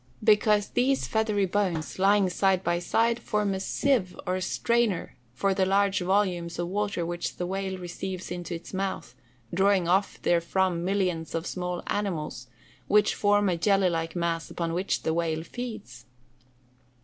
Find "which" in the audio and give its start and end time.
7.05-7.35, 12.87-13.13, 14.73-15.03